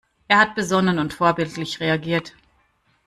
[0.27, 2.33] Er hat besonnen und vorbildlich reagiert.